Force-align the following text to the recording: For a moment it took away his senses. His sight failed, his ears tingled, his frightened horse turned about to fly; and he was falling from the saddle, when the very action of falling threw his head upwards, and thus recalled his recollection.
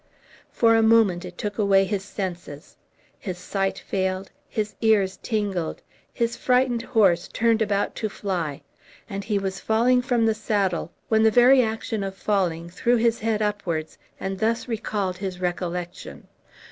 For 0.51 0.75
a 0.75 0.81
moment 0.81 1.25
it 1.25 1.37
took 1.37 1.59
away 1.59 1.85
his 1.85 2.03
senses. 2.03 2.75
His 3.19 3.37
sight 3.37 3.77
failed, 3.77 4.31
his 4.49 4.73
ears 4.81 5.19
tingled, 5.21 5.83
his 6.11 6.35
frightened 6.35 6.81
horse 6.81 7.27
turned 7.27 7.61
about 7.61 7.93
to 7.97 8.09
fly; 8.09 8.63
and 9.07 9.23
he 9.23 9.37
was 9.37 9.59
falling 9.59 10.01
from 10.01 10.25
the 10.25 10.33
saddle, 10.33 10.91
when 11.07 11.21
the 11.21 11.29
very 11.29 11.61
action 11.61 12.03
of 12.03 12.15
falling 12.15 12.67
threw 12.67 12.95
his 12.95 13.19
head 13.19 13.43
upwards, 13.43 13.99
and 14.19 14.39
thus 14.39 14.67
recalled 14.67 15.17
his 15.19 15.39
recollection. 15.39 16.27